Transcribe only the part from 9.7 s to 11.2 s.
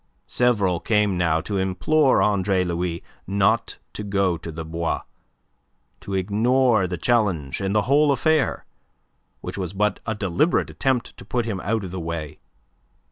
but a deliberate attempt